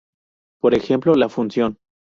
[0.61, 1.77] Por ejemplo, la función.